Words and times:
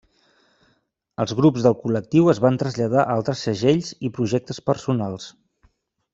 Els 1.25 1.33
grups 1.39 1.65
del 1.67 1.75
col·lectiu 1.81 2.31
es 2.33 2.41
van 2.45 2.57
traslladar 2.63 3.03
a 3.05 3.13
altres 3.17 3.45
segells 3.49 3.93
i 4.09 4.13
projectes 4.17 4.63
personals. 4.73 5.31